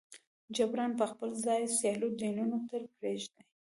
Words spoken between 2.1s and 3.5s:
دینونو ته پرېږدي.